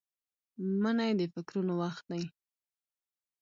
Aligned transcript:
منی 0.81 1.11
د 1.19 1.21
فکرونو 1.33 1.73
وخت 1.81 2.03
دی 2.11 2.23